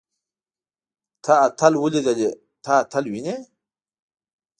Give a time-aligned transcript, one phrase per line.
[1.23, 2.29] تۀ اتل وليدلې.
[2.63, 3.35] ته اتل وينې؟